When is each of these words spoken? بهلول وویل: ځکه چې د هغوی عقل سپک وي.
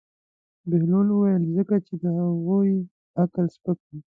بهلول 0.69 1.07
وویل: 1.11 1.43
ځکه 1.57 1.75
چې 1.85 1.93
د 2.01 2.05
هغوی 2.19 2.71
عقل 3.21 3.45
سپک 3.55 3.79
وي. 3.89 3.99